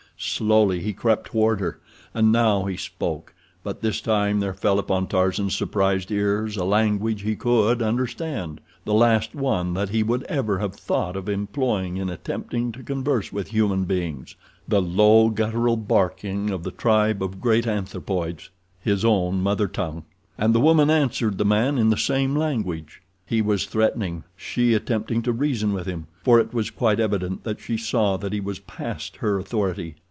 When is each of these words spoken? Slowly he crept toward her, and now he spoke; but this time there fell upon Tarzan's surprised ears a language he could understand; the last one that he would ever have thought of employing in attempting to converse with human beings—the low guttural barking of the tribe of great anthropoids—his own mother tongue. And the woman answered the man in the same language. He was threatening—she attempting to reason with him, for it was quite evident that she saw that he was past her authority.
Slowly 0.23 0.81
he 0.81 0.93
crept 0.93 1.25
toward 1.31 1.59
her, 1.61 1.79
and 2.13 2.31
now 2.31 2.65
he 2.65 2.77
spoke; 2.77 3.33
but 3.63 3.81
this 3.81 3.99
time 3.99 4.39
there 4.39 4.53
fell 4.53 4.77
upon 4.77 5.07
Tarzan's 5.07 5.55
surprised 5.55 6.11
ears 6.11 6.57
a 6.57 6.63
language 6.63 7.23
he 7.23 7.35
could 7.35 7.81
understand; 7.81 8.61
the 8.85 8.93
last 8.93 9.33
one 9.33 9.73
that 9.73 9.89
he 9.89 10.03
would 10.03 10.21
ever 10.25 10.59
have 10.59 10.75
thought 10.75 11.15
of 11.15 11.27
employing 11.27 11.97
in 11.97 12.07
attempting 12.07 12.71
to 12.73 12.83
converse 12.83 13.33
with 13.33 13.47
human 13.47 13.85
beings—the 13.85 14.79
low 14.79 15.29
guttural 15.29 15.75
barking 15.75 16.51
of 16.51 16.61
the 16.61 16.69
tribe 16.69 17.23
of 17.23 17.41
great 17.41 17.65
anthropoids—his 17.65 19.03
own 19.03 19.41
mother 19.41 19.67
tongue. 19.67 20.03
And 20.37 20.53
the 20.53 20.59
woman 20.61 20.91
answered 20.91 21.39
the 21.39 21.45
man 21.45 21.79
in 21.79 21.89
the 21.89 21.97
same 21.97 22.35
language. 22.35 23.01
He 23.25 23.41
was 23.41 23.65
threatening—she 23.65 24.75
attempting 24.75 25.23
to 25.23 25.31
reason 25.31 25.73
with 25.73 25.87
him, 25.87 26.05
for 26.23 26.39
it 26.39 26.53
was 26.53 26.69
quite 26.69 26.99
evident 26.99 27.43
that 27.43 27.59
she 27.59 27.75
saw 27.75 28.17
that 28.17 28.33
he 28.33 28.39
was 28.39 28.59
past 28.59 29.15
her 29.15 29.39
authority. 29.39 29.95